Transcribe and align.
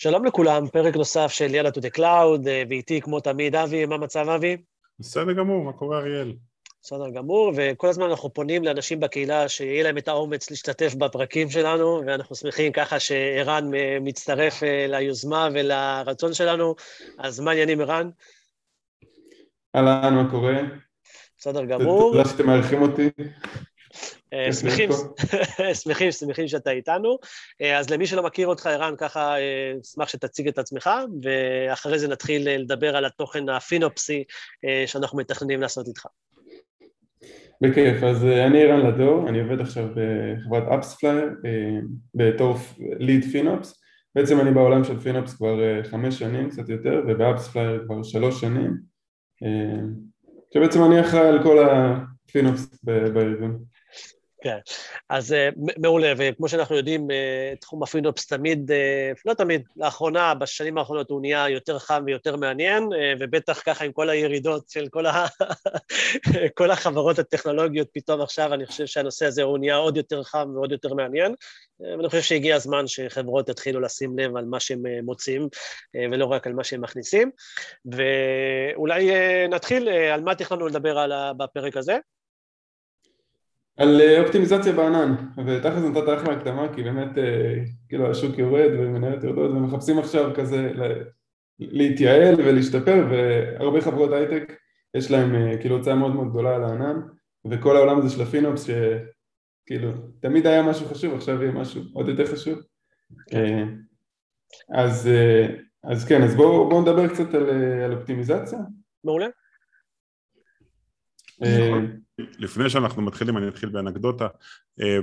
שלום 0.00 0.24
לכולם, 0.24 0.68
פרק 0.68 0.96
נוסף 0.96 1.32
של 1.32 1.54
יאללה 1.54 1.68
to 1.68 1.80
the 1.80 1.96
cloud, 1.96 2.48
ואיתי 2.68 3.00
כמו 3.00 3.20
תמיד 3.20 3.56
אבי, 3.56 3.86
מה 3.86 3.96
מצב 3.96 4.28
אבי? 4.28 4.56
בסדר 5.00 5.32
גמור, 5.32 5.64
מה 5.64 5.72
קורה 5.72 5.98
אריאל? 5.98 6.34
בסדר 6.82 7.10
גמור, 7.10 7.52
וכל 7.56 7.88
הזמן 7.88 8.10
אנחנו 8.10 8.32
פונים 8.32 8.64
לאנשים 8.64 9.00
בקהילה 9.00 9.48
שיהיה 9.48 9.82
להם 9.82 9.98
את 9.98 10.08
האומץ 10.08 10.50
להשתתף 10.50 10.94
בפרקים 10.94 11.50
שלנו, 11.50 12.02
ואנחנו 12.06 12.36
שמחים 12.36 12.72
ככה 12.72 13.00
שערן 13.00 13.70
מצטרף 14.00 14.62
ליוזמה 14.88 15.48
ולרצון 15.52 16.34
שלנו. 16.34 16.74
אז 17.18 17.40
מה 17.40 17.50
העניינים, 17.50 17.80
ערן? 17.80 18.10
אהלן, 19.76 20.14
מה 20.14 20.30
קורה? 20.30 20.58
בסדר 21.38 21.64
גמור. 21.64 22.12
תודה 22.12 22.28
שאתם 22.28 22.46
מארחים 22.46 22.82
אותי. 22.82 23.10
אה, 24.32 24.52
שמחים, 24.52 24.90
שמחים, 25.82 26.12
שמחים 26.12 26.48
שאתה 26.48 26.70
איתנו. 26.70 27.18
אה, 27.62 27.78
אז 27.78 27.90
למי 27.90 28.06
שלא 28.06 28.22
מכיר 28.22 28.48
אותך, 28.48 28.66
ערן, 28.66 28.94
ככה 28.98 29.38
אה, 29.38 29.72
אשמח 29.82 30.08
שתציג 30.08 30.48
את 30.48 30.58
עצמך, 30.58 30.90
ואחרי 31.22 31.98
זה 31.98 32.08
נתחיל 32.08 32.48
לדבר 32.50 32.96
על 32.96 33.04
התוכן 33.04 33.48
ה-FinOpsי 33.48 34.24
שאנחנו 34.86 35.18
מתכננים 35.18 35.60
לעשות 35.60 35.88
איתך. 35.88 36.06
בכיף, 37.60 38.02
אז 38.02 38.24
אני 38.24 38.62
ערן 38.62 38.86
לדור, 38.86 39.28
אני 39.28 39.40
עובד 39.40 39.60
עכשיו 39.60 39.88
בחברת 39.94 40.62
AppsFlyer 40.78 41.28
בתור 42.14 42.56
lead 42.80 43.24
FinOps. 43.24 43.80
בעצם 44.14 44.40
אני 44.40 44.50
בעולם 44.50 44.84
של 44.84 45.00
FinOps 45.00 45.34
כבר 45.34 45.82
חמש 45.84 46.18
שנים, 46.18 46.50
קצת 46.50 46.68
יותר, 46.68 47.02
וב-AppsFlyer 47.08 47.84
כבר 47.86 48.02
שלוש 48.02 48.40
שנים. 48.40 48.76
שבעצם 50.54 50.84
אני 50.84 51.00
אחראי 51.00 51.28
על 51.28 51.42
כל 51.42 51.58
הפינופס 51.68 52.84
בארגון. 52.84 53.58
כן, 54.42 54.58
אז 55.08 55.32
uh, 55.32 55.60
מעולה, 55.78 56.12
וכמו 56.16 56.48
שאנחנו 56.48 56.76
יודעים, 56.76 57.08
uh, 57.10 57.58
תחום 57.60 57.82
הפינופס 57.82 58.26
תמיד, 58.26 58.70
uh, 58.70 59.20
לא 59.26 59.34
תמיד, 59.34 59.62
לאחרונה, 59.76 60.34
בשנים 60.34 60.78
האחרונות 60.78 61.10
הוא 61.10 61.20
נהיה 61.20 61.48
יותר 61.48 61.78
חם 61.78 62.02
ויותר 62.06 62.36
מעניין, 62.36 62.88
ובטח 63.20 63.62
ככה 63.66 63.84
עם 63.84 63.92
כל 63.92 64.10
הירידות 64.10 64.68
של 64.68 64.88
כל, 64.88 65.06
ה... 65.06 65.26
כל 66.58 66.70
החברות 66.70 67.18
הטכנולוגיות, 67.18 67.88
פתאום 67.92 68.20
עכשיו 68.20 68.54
אני 68.54 68.66
חושב 68.66 68.86
שהנושא 68.86 69.26
הזה 69.26 69.42
הוא 69.42 69.58
נהיה 69.58 69.76
עוד 69.76 69.96
יותר 69.96 70.22
חם 70.22 70.50
ועוד 70.54 70.72
יותר 70.72 70.94
מעניין, 70.94 71.34
ואני 71.80 72.08
חושב 72.08 72.22
שהגיע 72.22 72.56
הזמן 72.56 72.86
שחברות 72.86 73.48
יתחילו 73.48 73.80
לשים 73.80 74.18
לב 74.18 74.36
על 74.36 74.44
מה 74.44 74.60
שהם 74.60 74.82
מוצאים, 75.02 75.48
ולא 76.10 76.24
רק 76.24 76.46
על 76.46 76.52
מה 76.52 76.64
שהם 76.64 76.80
מכניסים. 76.80 77.30
ואולי 77.84 79.10
נתחיל, 79.48 79.88
על 79.88 80.20
מה 80.20 80.34
תכננו 80.34 80.66
לדבר 80.66 81.06
בפרק 81.36 81.76
הזה? 81.76 81.98
על 83.78 84.00
אה, 84.00 84.20
אופטימיזציה 84.20 84.72
בענן, 84.72 85.14
ותכל'ס 85.46 85.82
נתת 85.82 86.08
אחלה 86.16 86.32
הקדמה 86.34 86.74
כי 86.74 86.82
באמת 86.82 87.18
אה, 87.18 87.54
כאילו 87.88 88.10
השוק 88.10 88.38
יורד 88.38 88.70
ומנהלת 88.78 89.24
יורדות 89.24 89.50
ומחפשים 89.50 89.98
עכשיו 89.98 90.32
כזה 90.34 90.72
להתייעל 91.58 92.34
ולהשתפר 92.38 93.06
והרבה 93.10 93.80
חברות 93.80 94.12
הייטק 94.12 94.52
יש 94.94 95.10
להם 95.10 95.34
אה, 95.34 95.58
כאילו 95.60 95.76
הוצאה 95.76 95.94
מאוד 95.94 96.14
מאוד 96.14 96.30
גדולה 96.30 96.54
על 96.54 96.64
הענן 96.64 97.00
וכל 97.50 97.76
העולם 97.76 97.98
הזה 97.98 98.10
של 98.10 98.22
הפינופס 98.22 98.62
שכאילו 98.66 99.92
תמיד 100.20 100.46
היה 100.46 100.62
משהו 100.62 100.86
חשוב 100.86 101.14
עכשיו 101.14 101.42
יהיה 101.42 101.52
משהו 101.52 101.82
עוד 101.92 102.08
יותר 102.08 102.26
חשוב. 102.26 102.58
אז, 104.74 105.10
אז 105.84 106.04
כן 106.08 106.22
אז 106.22 106.34
בואו 106.34 106.68
בוא 106.68 106.82
נדבר 106.82 107.08
קצת 107.08 107.34
על, 107.34 107.50
על 107.84 107.92
אופטימיזציה. 107.92 108.58
מעולה 109.04 109.26
לפני 112.18 112.70
שאנחנו 112.70 113.02
מתחילים, 113.02 113.36
אני 113.36 113.48
אתחיל 113.48 113.68
באנקדוטה. 113.68 114.28
אה, 114.80 114.98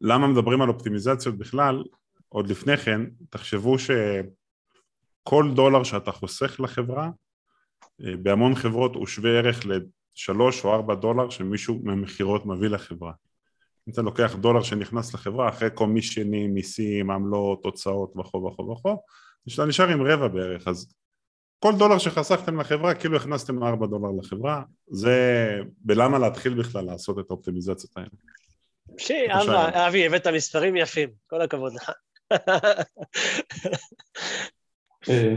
למה 0.00 0.26
מדברים 0.26 0.62
על 0.62 0.68
אופטימיזציות 0.68 1.38
בכלל? 1.38 1.84
עוד 2.28 2.50
לפני 2.50 2.76
כן, 2.76 3.00
תחשבו 3.30 3.76
שכל 3.78 5.50
דולר 5.54 5.82
שאתה 5.82 6.12
חוסך 6.12 6.60
לחברה, 6.60 7.10
אה, 8.04 8.16
בהמון 8.16 8.54
חברות 8.54 8.94
הוא 8.94 9.06
שווה 9.06 9.30
ערך 9.30 9.60
לשלוש 9.66 10.64
או 10.64 10.74
ארבע 10.74 10.94
דולר 10.94 11.30
שמישהו 11.30 11.80
מהמכירות 11.84 12.46
מביא 12.46 12.68
לחברה. 12.68 13.12
אם 13.88 13.92
אתה 13.92 14.02
לוקח 14.02 14.34
דולר 14.40 14.62
שנכנס 14.62 15.14
לחברה, 15.14 15.48
אחרי 15.48 15.70
קומישנים, 15.70 16.54
מיסים, 16.54 17.10
עמלות, 17.10 17.64
הוצאות 17.64 18.16
וכו' 18.16 18.44
וכו' 18.46 18.70
וכו', 18.70 19.02
אתה 19.54 19.64
נשאר 19.64 19.88
עם 19.88 20.02
רבע 20.02 20.28
בערך, 20.28 20.68
אז 20.68 20.94
כל 21.58 21.72
דולר 21.78 21.98
שחסכתם 21.98 22.60
לחברה, 22.60 22.94
כאילו 22.94 23.16
הכנסתם 23.16 23.62
4 23.62 23.86
דולר 23.86 24.10
לחברה, 24.18 24.62
זה 24.86 25.48
בלמה 25.78 26.18
להתחיל 26.18 26.54
בכלל 26.54 26.84
לעשות 26.84 27.18
את 27.18 27.24
האופטימיזציות 27.30 27.96
האלה. 27.96 28.08
שי, 28.98 29.26
אבי, 29.72 30.06
הבאת 30.06 30.26
מספרים 30.26 30.76
יפים, 30.76 31.08
כל 31.26 31.40
הכבוד 31.40 31.72
לך. 31.74 31.90
אה, 35.08 35.34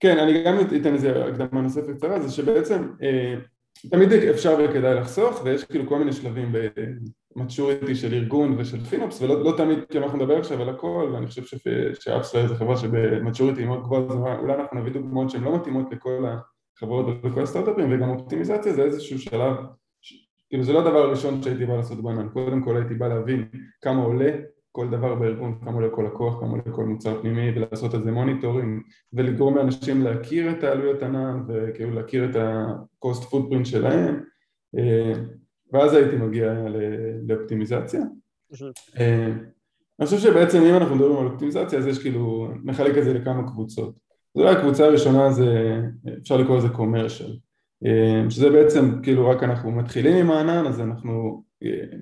כן, 0.00 0.18
אני 0.18 0.44
גם 0.44 0.60
אתן 0.80 0.94
איזה 0.94 1.24
הקדמה 1.24 1.60
נוספת 1.60 1.96
קצרה, 1.96 2.20
זה 2.20 2.32
שבעצם 2.32 2.92
אה, 3.02 3.34
תמיד 3.90 4.12
אפשר 4.12 4.56
וכדאי 4.64 4.94
לחסוך, 4.94 5.42
ויש 5.44 5.64
כאילו 5.64 5.88
כל 5.88 5.98
מיני 5.98 6.12
שלבים 6.12 6.52
במצ'וריטי 7.36 7.94
של 7.94 8.14
ארגון 8.14 8.54
ושל 8.58 8.80
פינופס, 8.84 9.22
ולא 9.22 9.44
לא 9.44 9.54
תמיד, 9.56 9.78
כי 9.90 9.98
אנחנו 9.98 10.18
נדבר 10.18 10.38
עכשיו 10.38 10.62
על 10.62 10.68
הכל, 10.68 11.10
ואני 11.14 11.26
חושב 11.26 11.42
ש-AppsFlyer 12.00 12.46
זו 12.46 12.54
חברה 12.54 12.76
שב-maturity 12.76 13.64
מאוד 13.64 13.82
גבוהה, 13.82 14.38
אולי 14.38 14.54
אנחנו 14.54 14.80
נביא 14.80 14.92
דוגמאות 14.92 15.30
שהן 15.30 15.44
לא 15.44 15.56
מתאימות 15.56 15.86
לכל 15.92 16.24
החברות 16.76 17.06
ולכל 17.22 17.42
הסטארט-אפים, 17.42 17.92
וגם 17.92 18.10
אופטימיזציה 18.10 18.72
זה 18.72 18.82
איזשהו 18.82 19.18
שלב, 19.18 19.56
כאילו 20.48 20.64
זה 20.64 20.72
לא 20.72 20.80
הדבר 20.80 20.98
הראשון 20.98 21.42
שהייתי 21.42 21.66
בא 21.66 21.76
לעשות 21.76 22.02
בענן, 22.02 22.28
קודם 22.28 22.62
כל 22.62 22.76
הייתי 22.76 22.94
בא 22.94 23.08
להבין 23.08 23.48
כמה 23.82 24.02
עולה 24.02 24.30
כל 24.72 24.90
דבר 24.90 25.14
בארגון, 25.14 25.58
כמה 25.64 25.72
עולה 25.72 25.88
כל 25.90 26.02
לקוח, 26.06 26.40
כמה 26.40 26.50
עולה 26.50 26.62
כל 26.72 26.84
מוצר 26.84 27.20
פנימי 27.20 27.50
ולעשות 27.50 27.94
על 27.94 28.02
זה 28.02 28.12
monitoring 28.12 28.82
ולגרום 29.12 29.56
לאנשים 29.56 30.02
להכיר 30.02 30.50
את 30.50 30.64
העלויות 30.64 31.02
ענן 31.02 31.42
וכאילו 31.48 31.90
להכיר 31.90 32.30
את 32.30 32.36
ה-cost 32.36 33.22
footprint 33.22 33.64
שלהם. 33.64 34.24
אה, 34.78 35.12
ואז 35.72 35.94
הייתי 35.94 36.16
מגיע 36.16 36.54
לאופטימיזציה. 37.28 38.00
אה, 38.98 39.26
אני 40.00 40.06
חושב 40.06 40.18
שבעצם 40.18 40.62
אם 40.62 40.74
אנחנו 40.74 40.96
מדברים 40.96 41.16
על 41.16 41.26
אופטימיזציה 41.26 41.78
אז 41.78 41.86
יש 41.86 42.02
כאילו, 42.02 42.48
נחלק 42.64 42.98
את 42.98 43.04
זה 43.04 43.14
לכמה 43.14 43.48
קבוצות. 43.48 43.94
זו 44.34 44.48
הקבוצה 44.48 44.84
הראשונה 44.84 45.32
זה, 45.32 45.80
אפשר 46.22 46.36
לקרוא 46.36 46.56
לזה 46.56 46.68
commercial, 46.68 47.32
אה, 47.86 48.30
שזה 48.30 48.50
בעצם 48.50 49.02
כאילו 49.02 49.28
רק 49.28 49.42
אנחנו 49.42 49.70
מתחילים 49.70 50.16
עם 50.16 50.30
הענן 50.30 50.66
אז 50.66 50.80
אנחנו 50.80 51.44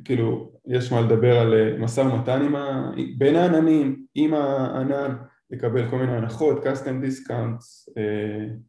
כאילו 0.05 0.53
יש 0.67 0.93
מה 0.93 1.00
לדבר 1.00 1.39
על 1.39 1.55
אה, 1.55 1.79
משא 1.79 2.00
ומתן 2.00 2.43
עם 2.43 2.56
ה... 2.56 2.93
בין 3.19 3.37
העננים, 3.37 4.05
עם 4.15 4.35
הענן, 4.35 5.17
לקבל 5.50 5.91
כל 5.91 5.97
מיני 5.97 6.17
הנחות, 6.17 6.67
custom 6.67 7.05
discounts, 7.05 7.93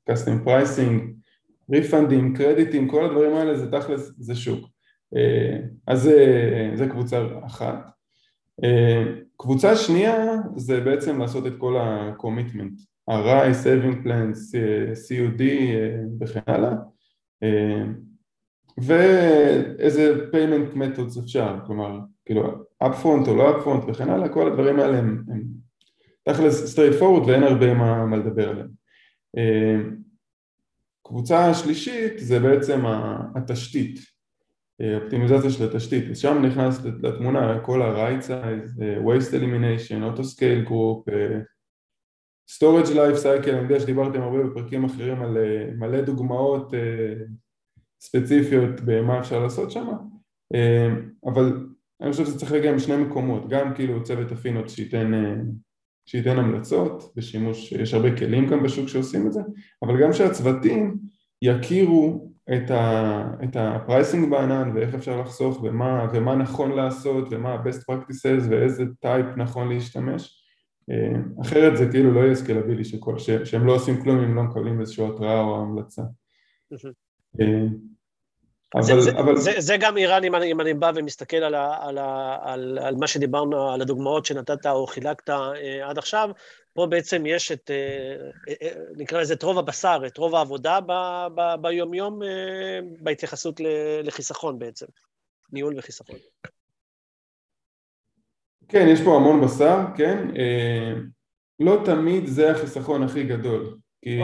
custom 0.10 0.48
pricing, 0.48 1.20
ריפנדים, 1.72 2.34
קרדיטים, 2.36 2.88
כל 2.88 3.06
הדברים 3.06 3.34
האלה 3.34 3.58
זה 3.58 3.72
תכלס, 3.72 4.12
זה 4.18 4.36
שוק. 4.36 4.79
Uh, 5.16 5.62
אז 5.88 6.02
זה, 6.02 6.72
זה 6.76 6.88
קבוצה 6.88 7.26
אחת. 7.46 7.90
Uh, 8.62 9.08
קבוצה 9.38 9.76
שנייה 9.76 10.36
זה 10.56 10.80
בעצם 10.80 11.20
לעשות 11.20 11.48
את 11.48 11.54
כל 11.58 11.78
ה-commitment, 11.78 12.84
ה-RI, 13.08 13.54
saving 13.64 14.06
plans, 14.06 14.56
CUD 15.08 15.42
וכן 16.20 16.40
הלאה. 16.48 16.74
ואיזה 18.78 20.30
payment 20.32 20.76
methods 20.76 21.20
אפשר, 21.24 21.60
כלומר, 21.66 22.00
כאילו 22.26 22.44
upfront 22.84 23.28
או 23.28 23.36
לא 23.36 23.58
upfront 23.58 23.92
וכן 23.92 24.10
הלאה, 24.10 24.30
כל 24.30 24.52
הדברים 24.52 24.80
האלה 24.80 24.98
הם, 24.98 25.24
הם 25.28 25.44
תכלס 26.24 26.76
straight 26.76 27.02
forward 27.02 27.28
ואין 27.28 27.44
הרבה 27.44 27.74
מה, 27.74 28.06
מה 28.06 28.18
לדבר 28.18 28.50
עליהם. 28.50 28.70
אה, 29.38 29.80
קבוצה 31.04 31.54
שלישית 31.54 32.14
זה 32.18 32.40
בעצם 32.40 32.82
התשתית, 33.36 33.96
אה, 33.96 34.04
אופטימיזציה 35.02 35.50
של 35.50 35.70
התשתית, 35.70 36.10
אז 36.12 36.18
שם 36.18 36.42
נכנס 36.46 36.86
לתמונה 37.02 37.60
כל 37.60 37.82
ה-right 37.82 38.24
size, 38.24 38.82
אה, 38.84 38.98
waste 38.98 39.32
elimination, 39.32 40.18
auto 40.18 40.22
scale 40.22 40.70
group, 40.70 41.14
storage 42.52 42.90
life 42.90 43.24
cycle, 43.24 43.50
אני 43.50 43.62
יודע 43.62 43.80
שדיברתם 43.80 44.22
הרבה 44.22 44.44
בפרקים 44.44 44.86
אחרים 44.86 45.22
על 45.22 45.38
מלא 45.78 46.02
דוגמאות 46.02 46.74
ספציפיות 48.02 48.82
במה 48.86 49.20
אפשר 49.20 49.40
לעשות 49.44 49.72
שם, 49.72 49.88
אה, 50.56 50.90
אבל 51.26 51.68
אני 52.02 52.12
חושב 52.12 52.26
שזה 52.26 52.40
צריך 52.40 52.52
להגיע 52.52 52.76
משני 52.76 52.98
מקומות, 52.98 53.50
גם 53.50 53.74
כאילו 53.76 54.04
צוות 54.04 54.32
הפינוט 54.32 54.70
שייתן, 54.70 55.14
אה, 55.14 55.36
שייתן 56.06 56.38
המלצות 56.38 57.14
בשימוש, 57.16 57.72
יש 57.72 57.94
הרבה 57.94 58.18
כלים 58.18 58.48
גם 58.48 58.64
בשוק 58.64 58.88
שעושים 58.88 59.28
את 59.28 59.34
זה, 59.34 59.42
אבל 59.84 60.02
גם 60.02 60.14
שהצוותים 60.14 60.98
יכירו 61.42 62.29
את, 62.56 62.72
ה, 62.72 63.24
את 63.44 63.56
ה-pricing 63.56 64.32
בענן 64.32 64.72
ואיך 64.76 64.96
אפשר 64.96 65.22
לחסוך 65.22 65.64
ומה, 65.64 66.08
ומה 66.14 66.36
נכון 66.36 66.72
לעשות 66.72 67.28
ומה 67.32 67.54
ה-best 67.54 67.92
practices 67.92 68.50
ואיזה 68.50 68.84
type 69.00 69.26
נכון 69.38 69.70
להשתמש. 69.70 70.44
אה, 70.92 71.42
אחרת 71.42 71.78
זה 71.78 71.88
כאילו 71.92 72.14
לא 72.14 72.20
יהיה 72.20 72.36
scalableי 72.36 72.84
שהם 73.44 73.66
לא 73.66 73.76
עושים 73.76 74.04
כלום 74.04 74.20
אם 74.20 74.36
לא 74.36 74.44
מקבלים 74.44 74.82
איזושהי 74.82 75.08
התראה 75.08 75.40
או 75.40 75.62
המלצה. 75.62 76.02
אה, 77.42 77.46
אבל, 78.76 78.84
זה, 78.84 79.00
זה, 79.00 79.12
אבל... 79.20 79.38
זה, 79.38 79.52
זה 79.58 79.78
גם 79.80 79.98
ערן, 79.98 80.24
אם 80.24 80.36
אני, 80.36 80.52
אם 80.52 80.62
אני 80.62 80.74
בא 80.74 80.92
ומסתכל 80.96 81.38
על, 81.38 81.56
ה, 81.56 81.78
על, 81.82 81.98
ה, 81.98 82.38
על, 82.42 82.80
על 82.82 82.96
מה 82.96 83.08
שדיברנו, 83.08 83.72
על 83.72 83.82
הדוגמאות 83.82 84.26
שנתת 84.26 84.66
או 84.66 84.88
חילקת 84.88 85.30
אה, 85.30 85.90
עד 85.90 85.98
עכשיו, 85.98 86.30
פה 86.74 86.88
בעצם 86.90 87.26
יש 87.26 87.52
את, 87.52 87.72
אה, 87.72 88.30
אה, 88.62 88.74
נקרא 88.98 89.22
לזה 89.22 89.34
את 89.34 89.44
רוב 89.44 89.58
הבשר, 89.58 90.02
את 90.08 90.18
רוב 90.18 90.36
העבודה 90.36 90.80
ב, 90.82 90.92
ב, 91.36 91.42
ביומיום 91.62 92.24
אה, 92.24 92.80
בהתייחסות 93.00 93.62
לחיסכון 94.04 94.60
בעצם, 94.60 94.86
ניהול 95.52 95.74
וחיסכון. 95.78 96.16
כן, 98.68 98.88
יש 98.90 99.02
פה 99.02 99.16
המון 99.16 99.46
בשר, 99.46 99.78
כן. 99.98 100.28
אה, 100.38 100.94
לא 101.60 101.82
תמיד 101.86 102.26
זה 102.26 102.52
החיסכון 102.52 103.04
הכי 103.04 103.24
גדול. 103.24 103.78
כי 104.02 104.20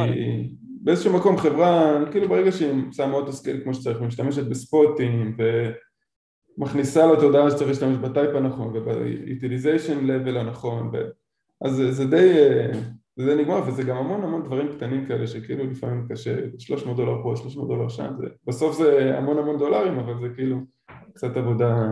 באיזשהו 0.81 1.13
מקום 1.13 1.37
חברה, 1.37 2.03
כאילו 2.11 2.29
ברגע 2.29 2.51
שהיא 2.51 2.83
שמה 2.91 3.13
אוטוסקייל 3.13 3.63
כמו 3.63 3.73
שצריך, 3.73 4.01
משתמשת 4.01 4.43
בספוטים 4.43 5.37
ומכניסה 6.57 7.05
לתודעה 7.05 7.51
שצריך 7.51 7.69
להשתמש 7.69 7.97
בטייפ 7.97 8.35
הנכון 8.35 8.77
וב-utilization 8.77 10.07
level 10.07 10.39
הנכון. 10.39 10.91
אז 11.61 11.75
זה, 11.75 11.91
זה 11.91 12.05
די, 12.05 12.33
זה 13.15 13.25
די 13.25 13.43
נגמר 13.43 13.61
וזה 13.67 13.83
גם 13.83 13.97
המון 13.97 14.23
המון 14.23 14.43
דברים 14.43 14.67
קטנים 14.75 15.05
כאלה 15.05 15.27
שכאילו 15.27 15.65
לפעמים 15.65 16.07
קשה, 16.09 16.37
300 16.57 16.97
דולר 16.97 17.23
פה, 17.23 17.33
300 17.35 17.67
דולר 17.67 17.89
שם, 17.89 18.13
זה, 18.17 18.25
בסוף 18.47 18.77
זה 18.77 19.17
המון 19.17 19.37
המון 19.37 19.59
דולרים 19.59 19.99
אבל 19.99 20.19
זה 20.21 20.35
כאילו 20.35 20.57
קצת 21.13 21.37
עבודה 21.37 21.91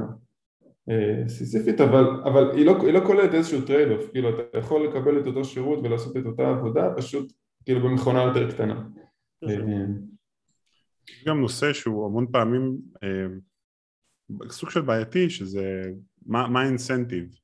אה, 0.89 1.27
סיזיפית, 1.27 1.81
אבל, 1.81 2.05
אבל 2.23 2.51
היא, 2.51 2.65
לא, 2.65 2.81
היא 2.81 2.93
לא 2.93 2.99
כוללת 3.05 3.33
איזשהו 3.33 3.61
trade-off, 3.61 4.11
כאילו 4.11 4.29
אתה 4.29 4.57
יכול 4.57 4.87
לקבל 4.87 5.19
את 5.19 5.27
אותו 5.27 5.45
שירות 5.45 5.79
ולעשות 5.83 6.17
את 6.17 6.25
אותה 6.25 6.49
עבודה, 6.49 6.89
פשוט 6.97 7.33
כאילו 7.65 7.89
במכונה 7.89 8.23
יותר 8.23 8.51
קטנה. 8.51 8.87
יש 11.09 11.25
גם 11.27 11.41
נושא 11.41 11.73
שהוא 11.73 12.05
המון 12.05 12.27
פעמים 12.31 12.77
אה, 13.03 13.25
סוג 14.49 14.69
של 14.69 14.81
בעייתי, 14.81 15.29
שזה 15.29 15.81
מה 16.25 16.61
האינסנטיב? 16.61 17.42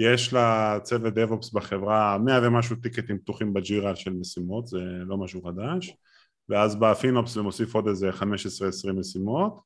יש 0.00 0.34
לצוות 0.34 1.14
DevOps 1.14 1.54
בחברה 1.54 2.18
מאה 2.18 2.40
ומשהו 2.42 2.76
טיקטים 2.76 3.18
פתוחים 3.18 3.52
בג'ירה 3.52 3.96
של 3.96 4.12
משימות, 4.12 4.66
זה 4.66 4.78
לא 5.06 5.16
משהו 5.16 5.42
חדש, 5.42 5.96
ואז 6.48 6.76
בפינופס 6.76 7.34
זה 7.34 7.42
מוסיף 7.42 7.74
עוד 7.74 7.88
איזה 7.88 8.10
15-20 8.10 8.22
משימות, 8.92 9.60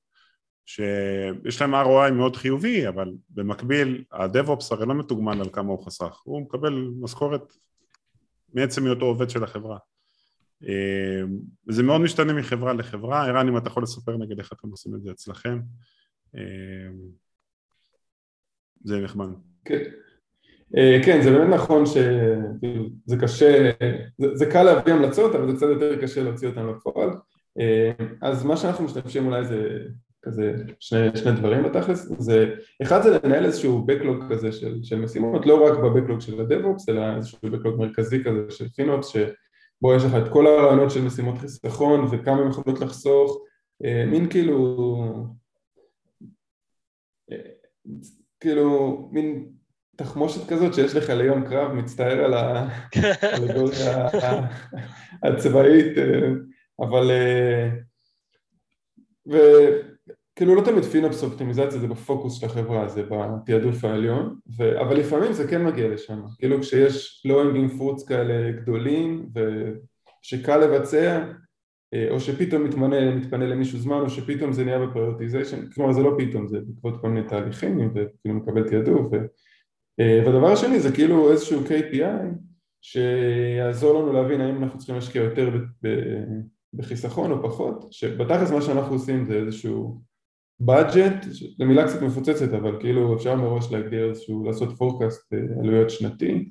שיש 0.67 1.61
להם 1.61 1.75
ROI 1.75 2.11
מאוד 2.13 2.37
חיובי, 2.37 2.89
אבל 2.89 3.13
במקביל 3.31 4.05
ה-DevOps 4.13 4.67
הרי 4.71 4.87
לא 4.87 4.95
מתוגמל 4.95 5.41
על 5.41 5.49
כמה 5.53 5.69
הוא 5.69 5.87
חסך, 5.87 6.21
הוא 6.25 6.43
מקבל 6.43 6.89
משכורת 7.01 7.53
מעצם 8.55 8.85
היותו 8.85 9.05
עובד 9.05 9.31
של 9.31 9.45
החברה. 9.45 9.79
וזה 11.69 11.83
מאוד 11.83 12.01
משתנה 12.01 12.33
מחברה 12.33 12.73
לחברה, 12.73 13.27
ערן 13.27 13.49
אם 13.49 13.57
אתה 13.57 13.69
יכול 13.69 13.83
לספר 13.83 14.17
נגד 14.17 14.39
איך 14.39 14.53
אתם 14.53 14.69
עושים 14.69 14.95
את 14.95 15.03
זה 15.03 15.11
אצלכם, 15.11 15.61
זה 18.85 19.01
נחמד. 19.01 19.29
כן. 19.65 19.83
כן, 21.05 21.23
זה 21.23 21.31
באמת 21.31 21.55
נכון 21.55 21.87
שזה 21.87 23.17
קשה, 23.21 23.71
זה, 24.19 24.35
זה 24.35 24.47
קל 24.47 24.63
להביא 24.63 24.93
המלצות, 24.93 25.35
אבל 25.35 25.51
זה 25.51 25.57
קצת 25.57 25.67
יותר 25.67 26.03
קשה 26.03 26.23
להוציא 26.23 26.49
אותן 26.49 26.67
לפועל. 26.67 27.11
אז 28.23 28.45
מה 28.45 28.57
שאנחנו 28.57 28.85
משתמשים 28.85 29.27
אולי 29.27 29.45
זה 29.45 29.79
כזה 30.25 30.55
שני, 30.81 31.17
שני 31.17 31.33
דברים 31.33 31.63
בתכלס, 31.63 32.13
זה 32.19 32.55
אחד 32.83 33.03
זה 33.03 33.19
לנהל 33.25 33.45
איזשהו 33.45 33.87
backlog 33.89 34.31
כזה 34.31 34.53
של, 34.53 34.79
של 34.83 35.01
משימות, 35.01 35.47
לא 35.47 35.67
רק 35.67 35.79
בבקלוג 35.79 36.21
של 36.21 36.41
ה-DevOps, 36.41 36.85
אלא 36.89 37.17
איזשהו 37.17 37.39
backlog 37.49 37.77
מרכזי 37.79 38.25
כזה 38.25 38.51
של 38.51 38.69
פינופס, 38.69 39.09
שבו 39.09 39.95
יש 39.95 40.05
לך 40.05 40.15
את 40.15 40.33
כל 40.33 40.47
הרעיונות 40.47 40.91
של 40.91 41.03
משימות 41.03 41.39
חיסכון 41.39 42.09
וכמה 42.11 42.43
הן 42.43 42.49
יכולות 42.49 42.81
לחסוך, 42.81 43.43
אה, 43.85 44.05
מין 44.07 44.29
כאילו, 44.31 44.77
אה, 47.33 47.37
כאילו, 48.41 49.09
מין 49.13 49.54
תחמושת 49.97 50.49
כזאת 50.49 50.75
שיש 50.75 50.97
לך 50.97 51.11
ליום 51.11 51.45
קרב, 51.49 51.73
מצטער 51.73 52.25
על 52.25 52.35
האלגוריה 52.35 54.09
הצבאית, 55.23 55.99
אה, 55.99 56.29
אבל... 56.81 57.11
ו... 59.33 59.37
כאילו 60.37 60.55
לא 60.55 60.61
תמיד 60.65 60.85
FinOps 60.85 61.25
אופטימיזציה 61.25 61.79
זה 61.81 61.89
בפוקוס 61.89 62.41
של 62.41 62.47
החברה, 62.47 62.89
זה 62.89 63.03
בתעדוף 63.03 63.85
העליון, 63.85 64.37
ו... 64.59 64.81
אבל 64.81 64.97
לפעמים 64.97 65.33
זה 65.33 65.49
כן 65.49 65.65
מגיע 65.65 65.89
לשם, 65.89 66.23
כאילו 66.39 66.61
כשיש 66.61 67.23
low-hanging 67.25 67.71
fruits 67.79 68.09
כאלה 68.09 68.53
גדולים 68.53 69.29
ושקל 69.35 70.57
לבצע, 70.57 71.25
אה, 71.95 72.11
או 72.11 72.21
שפתאום 72.21 72.65
מתמנה, 72.65 73.15
מתפנה 73.15 73.47
למישהו 73.47 73.79
זמן, 73.79 74.01
או 74.01 74.11
שפתאום 74.11 74.53
זה 74.53 74.65
נהיה 74.65 74.87
ב-prioritization, 74.87 75.71
כלומר 75.75 75.93
זה 75.93 76.01
לא 76.03 76.17
פתאום, 76.19 76.49
זה 76.49 76.59
בעקבות 76.67 77.01
כל 77.01 77.09
מיני 77.09 77.29
תהליכים, 77.29 77.91
וכאילו 77.95 78.35
מקבל 78.35 78.69
תעדוף, 78.69 79.07
ו... 79.13 79.17
אה, 80.01 80.23
והדבר 80.27 80.53
השני 80.53 80.81
זה 80.81 80.93
כאילו 80.93 81.33
איזשהו 81.33 81.61
KPI 81.61 82.35
שיעזור 82.83 84.01
לנו 84.01 84.13
להבין 84.13 84.41
האם 84.41 84.63
אנחנו 84.63 84.79
צריכים 84.79 84.95
להשקיע 84.95 85.23
יותר 85.23 85.51
בחיסכון 86.75 87.31
או 87.31 87.43
פחות, 87.43 87.87
שבתכלס 87.91 88.51
מה 88.51 88.63
שאנחנו 88.63 88.95
עושים 88.95 89.27
זה 89.27 89.35
איזשהו 89.35 90.01
budget, 90.63 91.29
זו 91.59 91.65
מילה 91.65 91.87
קצת 91.87 92.03
מפוצצת 92.03 92.53
אבל 92.53 92.81
כאילו 92.81 93.17
אפשר 93.17 93.35
מראש 93.35 93.73
להגדיר 93.73 94.09
איזשהו, 94.09 94.45
לעשות 94.45 94.79
פורקאסט 94.79 95.33
אה, 95.33 95.39
עלויות 95.63 95.91
שנתי 95.91 96.49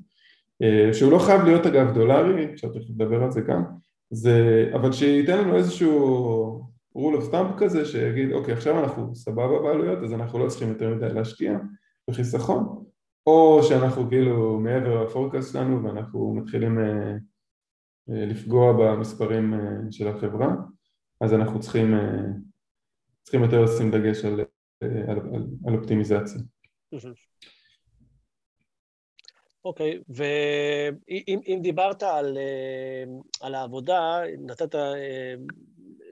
אה, 0.62 0.94
שהוא 0.94 1.12
לא 1.12 1.20
חייב 1.20 1.42
להיות 1.44 1.66
אגב 1.66 1.94
דולרי, 1.94 2.54
אפשר 2.54 2.68
תכף 2.68 2.90
לדבר 2.90 3.24
על 3.24 3.32
זה 3.32 3.42
גם, 3.42 3.64
זה, 4.12 4.70
אבל 4.74 4.92
שייתן 4.92 5.38
לנו 5.38 5.56
איזשהו 5.56 6.74
rule 6.98 7.22
of 7.22 7.34
thumb 7.34 7.58
כזה 7.58 7.86
שיגיד 7.86 8.32
אוקיי 8.32 8.54
עכשיו 8.54 8.80
אנחנו 8.80 9.16
סבבה 9.16 9.62
בעלויות 9.62 10.04
אז 10.04 10.14
אנחנו 10.14 10.40
לא 10.40 10.50
צריכים 10.50 10.70
יותר 10.70 10.96
מדי 10.96 11.14
להשקיע 11.14 11.58
בחיסכון 12.10 12.83
או 13.28 13.60
שאנחנו 13.64 14.10
כאילו 14.10 14.60
מעבר 14.60 15.04
לפורקאסט 15.04 15.54
שלנו 15.54 15.84
ואנחנו 15.84 16.34
מתחילים 16.36 16.80
אה, 16.80 17.16
לפגוע 18.08 18.74
במספרים 18.74 19.54
של 19.92 20.08
החברה 20.08 20.56
אז 21.22 21.34
אנחנו 21.34 21.60
צריכים 21.60 21.94
צריכים 23.24 23.44
יותר 23.44 23.62
לשים 23.62 23.92
דגש 23.92 24.26
על, 24.26 24.40
על, 24.82 25.20
על, 25.36 25.48
על 25.68 25.76
אופטימיזציה. 25.76 26.42
אוקיי, 29.66 29.98
okay, 29.98 30.04
ואם 30.10 31.60
דיברת 31.62 32.04
על, 32.04 32.38
אה, 32.38 33.04
על 33.42 33.56
העבודה, 33.56 34.20
נתת, 34.40 34.76
אה, 34.76 35.34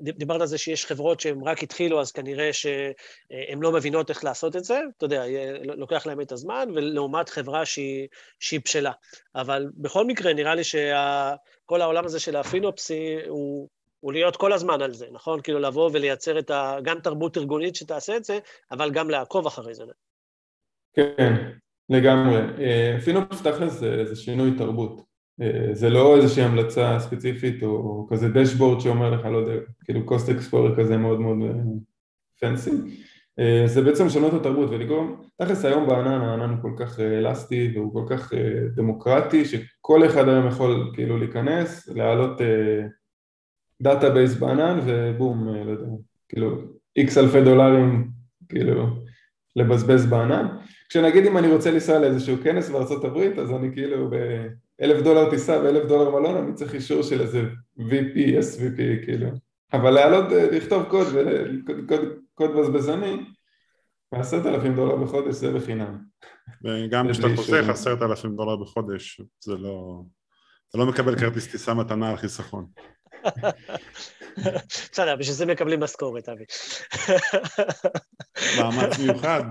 דיברת 0.02 0.42
על 0.42 0.48
זה 0.48 0.58
שיש 0.58 0.86
חברות 0.86 1.20
שהן 1.20 1.42
רק 1.44 1.64
התחילו, 1.64 2.02
אז 2.02 2.12
כנראה 2.12 2.54
שהן 2.54 3.60
לא 3.62 3.72
מבינות 3.72 4.10
איך 4.10 4.24
לעשות 4.24 4.56
את 4.56 4.64
זה, 4.64 4.80
אתה 4.98 5.06
יודע, 5.06 5.24
לוקח 5.64 6.06
להן 6.06 6.22
את 6.22 6.32
הזמן, 6.32 6.70
ולעומת 6.76 7.30
חברה 7.30 7.66
שהיא, 7.66 8.08
שהיא 8.40 8.60
בשלה. 8.66 8.92
אבל 9.36 9.70
בכל 9.78 10.06
מקרה, 10.06 10.34
נראה 10.34 10.56
לי 10.56 10.64
שכל 10.64 11.82
העולם 11.82 12.06
הזה 12.06 12.20
של 12.20 12.36
הפינופסי 12.36 13.16
הוא 13.28 13.70
הוא 14.02 14.14
להיות 14.14 14.36
כל 14.36 14.54
הזמן 14.54 14.82
על 14.82 14.94
זה, 14.94 15.08
נכון? 15.12 15.42
כאילו 15.42 15.60
לבוא 15.60 15.90
ולייצר 15.94 16.40
את 16.40 16.50
ה... 16.50 16.78
גם 16.84 17.00
תרבות 17.00 17.38
ארגונית 17.38 17.76
שתעשה 17.76 18.18
את 18.18 18.24
זה, 18.24 18.40
אבל 18.72 18.92
גם 18.92 19.10
לעקוב 19.10 19.48
אחרי 19.48 19.76
זה. 19.76 19.84
כן, 20.94 21.52
לגמרי. 21.90 22.38
אה, 22.60 22.98
פינופס 23.06 23.42
תכלס 23.42 23.74
זה, 23.74 24.06
זה 24.06 24.16
שינוי 24.16 24.58
תרבות. 24.58 25.11
אה, 25.42 25.70
זה 25.74 25.90
לא 25.90 26.16
איזושהי 26.18 26.44
המלצה 26.44 27.00
ספציפית 27.00 27.64
או 27.64 28.08
כזה 28.10 28.30
דשבורד 28.30 28.80
שאומר 28.80 29.10
לך, 29.10 29.26
לא 29.26 29.38
יודע, 29.38 29.54
כאילו 29.84 30.06
קוסט 30.06 30.30
אקספלורר 30.30 30.76
כזה 30.76 30.98
מאוד 30.98 31.20
מאוד 31.20 31.38
פנסי. 32.40 32.72
אה, 33.40 33.64
זה 33.66 33.82
בעצם 33.82 34.06
לשנות 34.06 34.34
את 34.34 34.40
התרבות 34.40 34.70
ולגרום, 34.70 35.22
תכלס 35.42 35.66
היום 35.66 35.88
בענן, 35.88 36.22
הענן 36.22 36.50
הוא 36.50 36.62
כל 36.62 36.86
כך 36.86 37.00
אלסטי 37.00 37.72
והוא 37.76 37.94
כל 37.94 38.06
כך 38.10 38.34
דמוקרטי 38.76 39.46
שכל 39.46 40.06
אחד 40.06 40.30
היום 40.30 40.48
יכול 40.48 40.92
כאילו 40.94 41.18
להיכנס, 41.18 41.90
להעלות 41.90 42.42
database 43.82 44.36
בענן 44.36 44.80
ובום, 44.86 45.50
אה, 45.50 45.64
לא 45.64 45.72
יודע, 45.72 45.86
כאילו 46.30 46.62
X 46.96 47.18
אלפי 47.18 47.42
דולרים 47.42 48.08
כאילו 48.50 48.86
לבזבז 49.56 50.06
בענן. 50.06 50.48
כשנגיד 50.90 51.26
אם 51.26 51.38
אני 51.38 51.52
רוצה 51.52 51.72
לנסוע 51.72 52.00
לאיזשהו 52.00 52.38
כנס 52.44 52.70
בארצות 52.70 53.04
הברית 53.04 53.40
אז 53.40 53.52
אני 53.52 53.74
כאילו 53.74 54.10
באלף 54.82 55.02
דולר 55.02 55.30
טיסה 55.30 55.62
ואלף 55.64 55.88
דולר 55.88 56.10
מלון 56.12 56.38
אני 56.38 56.54
צריך 56.54 56.74
אישור 56.74 57.04
של 57.04 57.22
איזה 57.22 57.42
VP, 57.80 58.16
SVP 58.18 59.06
כאילו. 59.06 59.30
אבל 59.74 59.90
לעלות, 59.92 60.32
אה, 60.32 60.52
לכתוב 60.52 60.84
קוד 60.84 61.08
וקוד 61.08 62.00
קוד 62.34 62.52
בזבזני 62.58 63.18
עשרת 64.12 64.46
אלפים 64.46 64.76
דולר 64.76 64.96
בחודש 64.96 65.36
זה 65.36 65.54
בחינם. 65.54 65.98
וגם 66.64 67.12
כשאתה 67.12 67.28
חוסך 67.36 67.70
עשרת 67.70 68.02
אלפים 68.02 68.36
דולר 68.36 68.56
בחודש 68.56 69.22
זה 69.40 69.56
לא... 69.56 70.02
אתה 70.70 70.78
לא 70.78 70.86
מקבל 70.86 71.20
כרטיס 71.20 71.52
טיסה 71.52 71.74
מתנה 71.74 72.10
על 72.10 72.18
חיסכון. 72.18 72.68
בסדר, 74.92 75.16
בשביל 75.16 75.36
זה 75.36 75.46
מקבלים 75.46 75.80
משכורת, 75.80 76.30
אבי. 76.30 76.44
מאמץ 78.58 79.00
מיוחד. 79.00 79.44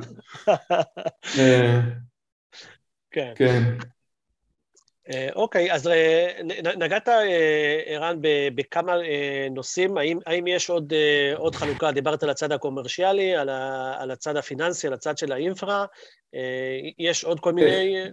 כן. 3.10 3.32
אה, 5.11 5.29
אוקיי, 5.35 5.73
אז 5.73 5.88
אה, 5.88 6.29
נגעת, 6.76 7.09
אה, 7.09 7.81
ערן, 7.87 8.17
בכמה 8.55 8.93
נושאים. 9.50 9.99
האם, 9.99 10.19
האם 10.26 10.47
יש 10.47 10.71
עוד, 10.71 10.93
עוד 11.37 11.55
חלוקה? 11.55 11.93
דיברת 11.93 12.23
על 12.23 12.31
הצד 12.31 12.52
הקומרשיאלי, 12.52 13.37
על, 13.37 13.49
ה, 13.49 13.95
על 13.99 14.11
הצד 14.11 14.37
הפיננסי, 14.37 14.87
על 14.87 14.93
הצד 14.93 15.19
של 15.19 15.33
האינפרה. 15.33 15.85
יש 16.99 17.25
עוד 17.25 17.40
כל 17.40 17.52
מיני... 17.52 18.05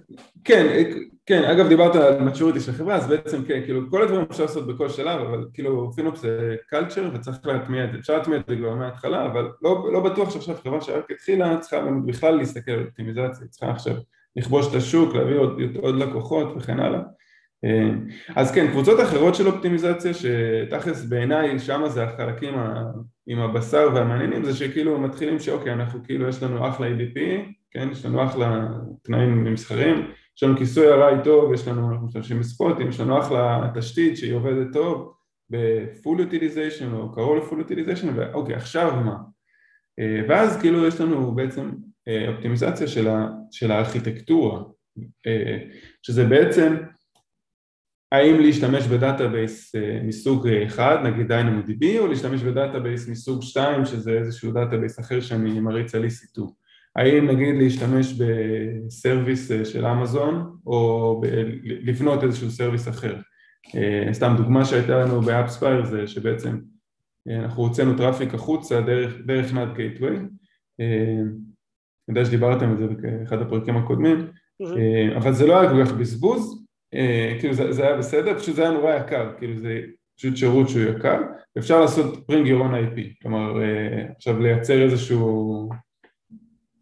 כן, 0.43 0.83
כן, 1.25 1.43
אגב 1.43 1.67
דיברת 1.67 1.95
על 1.95 2.27
maturity 2.27 2.59
של 2.59 2.71
חברה, 2.71 2.95
אז 2.95 3.07
בעצם 3.07 3.45
כן, 3.45 3.61
כאילו 3.65 3.81
כל 3.89 4.03
הדברים 4.03 4.25
אפשר 4.31 4.43
לעשות 4.43 4.67
בכל 4.67 4.89
שלב, 4.89 5.21
אבל 5.21 5.45
כאילו 5.53 5.91
פינופ 5.95 6.17
זה 6.17 6.55
culture 6.73 7.15
וצריך 7.15 7.37
להטמיע 7.45 7.83
את 7.83 7.91
זה, 7.91 7.97
אפשר 7.99 8.17
להטמיע 8.17 8.39
את 8.39 8.43
זה 8.47 8.55
כבר 8.55 8.75
מההתחלה, 8.75 9.25
אבל 9.25 9.51
לא, 9.61 9.89
לא 9.93 9.99
בטוח 9.99 10.29
שעכשיו 10.29 10.55
חברה 10.63 10.81
שרק 10.81 11.11
התחילה 11.11 11.57
צריכה 11.57 11.81
בכלל 12.05 12.35
להסתכל 12.35 12.71
על 12.71 12.85
אופטימיזציה, 12.85 13.47
צריכה 13.47 13.71
עכשיו 13.71 13.93
לכבוש 14.37 14.67
את 14.69 14.73
השוק, 14.73 15.15
להביא 15.15 15.35
עוד, 15.35 15.61
עוד 15.77 15.95
לקוחות 15.95 16.53
וכן 16.57 16.79
הלאה. 16.79 16.99
אה, 17.65 17.89
אז 18.35 18.51
כן, 18.51 18.71
קבוצות 18.71 18.99
אחרות 18.99 19.35
של 19.35 19.47
אופטימיזציה 19.47 20.11
שתכלס 20.13 21.05
בעיניי 21.05 21.59
שם 21.59 21.81
זה 21.87 22.03
החלקים 22.03 22.53
עם 23.27 23.39
הבשר 23.39 23.89
והמעניינים 23.93 24.43
זה 24.43 24.53
שכאילו 24.53 24.99
מתחילים 24.99 25.39
שאוקיי 25.39 25.73
אנחנו 25.73 26.03
כאילו 26.03 26.27
יש 26.27 26.43
לנו 26.43 26.67
אחלה 26.67 26.87
EDP, 26.87 27.19
כן, 27.71 27.89
יש 27.91 28.05
לנו 28.05 28.23
אחלה 28.23 28.67
תנאים 29.03 29.53
מסחרים, 29.53 30.11
יש 30.37 30.43
לנו 30.43 30.57
כיסוי 30.57 30.87
ארעי 30.87 31.15
טוב, 31.23 31.53
יש 31.53 31.67
לנו, 31.67 31.91
אנחנו 31.91 32.05
משתמשים 32.05 32.39
בספוטים, 32.39 32.89
יש 32.89 32.99
לנו 32.99 33.19
אחלה 33.19 33.71
תשתית 33.75 34.17
שהיא 34.17 34.33
עובדת 34.33 34.73
טוב 34.73 35.13
ב-full 35.51 36.19
utilization 36.31 36.93
או 36.93 37.11
קרוב 37.11 37.37
ל-full 37.37 37.69
utilization 37.69 38.07
ואוקיי 38.15 38.55
עכשיו 38.55 39.01
מה? 39.05 39.15
אה, 39.99 40.21
ואז 40.29 40.61
כאילו 40.61 40.87
יש 40.87 41.01
לנו 41.01 41.35
בעצם 41.35 41.71
אופטימיזציה 42.27 42.87
של, 42.87 43.07
ה, 43.07 43.27
של 43.51 43.71
הארכיטקטורה, 43.71 44.63
אה, 45.27 45.57
שזה 46.01 46.25
בעצם 46.25 46.75
האם 48.11 48.39
להשתמש 48.39 48.87
ב-database 48.87 49.75
אה, 49.75 49.99
מסוג 50.03 50.47
אחד, 50.47 50.97
נגיד 51.03 51.31
DynamoDB, 51.31 51.99
או 51.99 52.07
להשתמש 52.07 52.41
ב-database 52.41 53.07
מסוג 53.07 53.41
2, 53.41 53.85
שזה 53.85 54.11
איזשהו 54.11 54.51
database 54.51 54.99
אחר 54.99 55.21
שאני 55.21 55.59
מריץ 55.59 55.95
על 55.95 56.05
EC2. 56.05 56.41
האם 56.95 57.27
נגיד 57.27 57.55
להשתמש 57.57 58.13
ב-service 58.13 59.51
של 59.63 59.85
אמזון, 59.85 60.57
או 60.65 61.21
לבנות 61.63 62.23
איזשהו 62.23 62.51
service 62.51 62.87
אחר. 62.87 63.15
סתם 64.11 64.33
דוגמה 64.37 64.65
שהייתה 64.65 64.97
לנו 64.97 65.21
ב-AppsFlyer 65.21 65.85
זה 65.85 66.07
שבעצם 66.07 66.59
אנחנו 67.29 67.63
הוצאנו 67.63 67.97
traffic 67.97 68.33
החוצה 68.33 68.81
דרך, 68.81 69.13
דרך 69.25 69.53
NAT 69.53 69.75
Gateway 69.75 70.17
אני 72.09 72.19
יודע 72.19 72.25
שדיברתם 72.25 72.69
על 72.69 72.77
זה 72.77 72.87
באחד 72.87 73.41
הפרקים 73.41 73.77
הקודמים, 73.77 74.27
אה, 74.61 75.17
אבל 75.17 75.33
זה 75.33 75.47
לא 75.47 75.59
היה 75.59 75.69
כל 75.69 75.85
כך 75.85 75.93
בזבוז, 75.93 76.65
אה, 76.93 77.35
כאילו 77.39 77.53
זה, 77.53 77.71
זה 77.71 77.87
היה 77.87 77.97
בסדר, 77.97 78.39
פשוט 78.39 78.55
זה 78.55 78.61
היה 78.61 78.71
נורא 78.71 78.95
יקר, 78.95 79.31
כאילו 79.37 79.57
זה 79.57 79.81
פשוט 80.17 80.37
שירות 80.37 80.69
שהוא 80.69 80.83
יקר, 80.83 81.21
אפשר 81.57 81.81
לעשות 81.81 82.13
bring 82.31 82.45
your 82.45 82.61
own 82.61 82.73
IP, 82.73 83.21
כלומר 83.21 83.63
אה, 83.63 84.03
עכשיו 84.15 84.39
לייצר 84.39 84.83
איזשהו, 84.83 85.69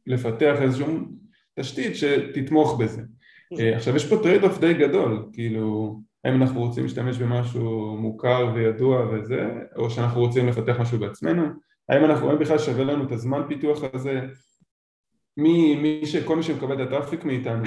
לפתח 0.08 0.56
איזשהו 0.62 0.88
תשתית 1.60 1.96
שתתמוך 1.96 2.80
בזה. 2.80 3.02
עכשיו 3.76 3.96
יש 3.96 4.10
פה 4.10 4.18
trade-off 4.24 4.60
די 4.60 4.74
גדול, 4.74 5.30
כאילו 5.34 6.00
האם 6.26 6.42
אנחנו 6.42 6.60
רוצים 6.60 6.84
להשתמש 6.84 7.18
במשהו 7.18 7.98
מוכר 7.98 8.52
וידוע 8.56 9.10
וזה, 9.12 9.50
או 9.76 9.90
שאנחנו 9.90 10.22
רוצים 10.22 10.48
לפתח 10.48 10.80
משהו 10.80 11.00
בעצמנו, 11.00 11.44
האם 11.90 12.06
אנחנו, 12.06 12.30
האם 12.30 12.40
בכלל 12.40 12.58
שווה 12.58 12.84
לנו 12.84 13.04
את 13.04 13.12
הזמן 13.12 13.42
פיתוח 13.48 13.84
הזה, 13.94 14.22
מי, 15.38 15.76
מי 15.76 16.06
ש... 16.06 16.16
כל 16.16 16.36
מי 16.36 16.44
שמקבל 16.44 16.76
את 16.76 16.88
הטראפיק 16.88 17.24
מאיתנו 17.24 17.64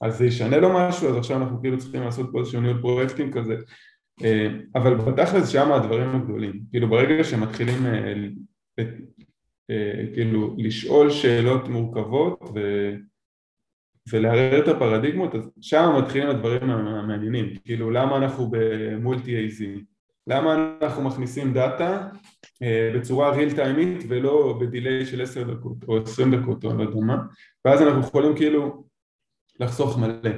אז 0.00 0.18
זה 0.18 0.26
ישנה 0.26 0.58
לו 0.58 0.68
משהו, 0.74 1.08
אז 1.08 1.16
עכשיו 1.16 1.36
אנחנו 1.36 1.60
כאילו 1.60 1.78
צריכים 1.78 2.02
לעשות 2.02 2.28
פה 2.32 2.40
איזשהו 2.40 2.60
ניהול 2.60 2.80
פרויקטים 2.80 3.32
כזה. 3.32 3.56
אה, 4.24 4.48
אבל 4.74 4.94
בתכלס 4.94 5.48
שם 5.48 5.72
הדברים 5.72 6.16
הגדולים, 6.16 6.60
כאילו 6.70 6.88
ברגע 6.88 7.24
שמתחילים 7.24 7.86
אה, 7.86 8.14
אה, 9.70 10.04
כאילו 10.14 10.54
לשאול 10.58 11.10
שאלות 11.10 11.68
מורכבות 11.68 12.40
ו... 12.54 12.60
ולערער 14.10 14.62
את 14.62 14.68
הפרדיגמות, 14.68 15.34
אז 15.34 15.50
שם 15.60 15.94
מתחילים 15.98 16.28
הדברים 16.28 16.70
המעניינים, 16.70 17.56
כאילו 17.64 17.90
למה 17.90 18.16
אנחנו 18.16 18.50
במולטי 18.50 19.48
AZ, 19.48 19.64
למה 20.26 20.76
אנחנו 20.82 21.02
מכניסים 21.02 21.52
דאטה 21.52 22.08
בצורה 22.94 23.30
ריל 23.30 23.54
טיימית 23.54 24.04
ולא 24.08 24.58
בדיליי 24.60 25.06
של 25.06 25.22
עשר 25.22 25.54
דקות 25.54 25.76
או 25.88 26.02
עשרים 26.02 26.34
דקות 26.34 26.64
או 26.64 26.74
לא 26.74 26.82
יודע 26.82 27.00
מה 27.00 27.16
ואז 27.64 27.82
אנחנו 27.82 28.00
יכולים 28.00 28.36
כאילו 28.36 28.84
לחסוך 29.60 29.98
מלא. 29.98 30.30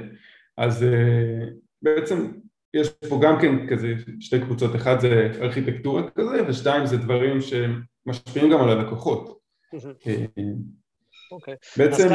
אז 0.57 0.83
אה, 0.83 1.45
בעצם 1.81 2.31
יש 2.73 2.89
פה 3.09 3.19
גם 3.23 3.41
כן 3.41 3.67
כזה 3.67 3.93
שתי 4.19 4.39
קבוצות, 4.39 4.75
אחד 4.75 4.99
זה 4.99 5.31
ארכיטקטורה 5.41 6.09
כזה 6.11 6.47
ושתיים 6.47 6.85
זה 6.85 6.97
דברים 6.97 7.37
שמשפיעים 7.41 8.51
גם 8.51 8.61
על 8.61 8.69
הלקוחות 8.69 9.39
אוקיי. 11.31 11.55
בעצם... 11.77 12.07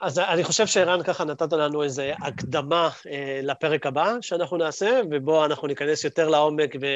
אז, 0.00 0.18
אז 0.18 0.18
אני 0.18 0.44
חושב 0.44 0.66
שערן 0.66 1.02
ככה 1.02 1.24
נתת 1.24 1.52
לנו 1.52 1.82
איזו 1.82 2.02
הקדמה 2.02 2.90
אה, 3.10 3.40
לפרק 3.42 3.86
הבא 3.86 4.16
שאנחנו 4.20 4.56
נעשה, 4.56 5.00
ובו 5.10 5.44
אנחנו 5.44 5.68
ניכנס 5.68 6.04
יותר 6.04 6.28
לעומק 6.28 6.74
ו, 6.80 6.86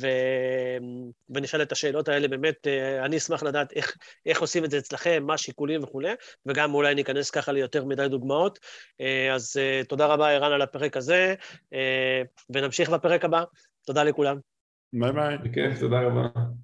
ו, 0.00 0.06
ונשאל 1.30 1.62
את 1.62 1.72
השאלות 1.72 2.08
האלה. 2.08 2.28
באמת, 2.28 2.66
אה, 2.66 3.04
אני 3.04 3.16
אשמח 3.16 3.42
לדעת 3.42 3.72
איך, 3.72 3.96
איך 4.26 4.40
עושים 4.40 4.64
את 4.64 4.70
זה 4.70 4.78
אצלכם, 4.78 5.24
מה 5.26 5.34
השיקולים 5.34 5.84
וכולי, 5.84 6.12
וגם 6.46 6.74
אולי 6.74 6.94
ניכנס 6.94 7.30
ככה 7.30 7.52
ליותר 7.52 7.84
מדי 7.84 8.08
דוגמאות. 8.08 8.58
אה, 9.00 9.34
אז 9.34 9.56
אה, 9.60 9.80
תודה 9.88 10.06
רבה, 10.06 10.30
ערן, 10.30 10.52
על 10.52 10.62
הפרק 10.62 10.96
הזה, 10.96 11.34
אה, 11.74 12.22
ונמשיך 12.50 12.90
בפרק 12.90 13.24
הבא. 13.24 13.44
תודה 13.86 14.04
לכולם. 14.04 14.38
ביי 14.92 15.12
ביי. 15.12 15.38
בכיף, 15.38 15.80
תודה 15.80 16.00
רבה. 16.00 16.48